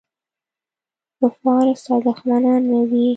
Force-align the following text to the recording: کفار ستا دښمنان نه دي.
کفار 1.19 1.65
ستا 1.81 1.95
دښمنان 2.05 2.61
نه 2.73 2.81
دي. 2.91 3.05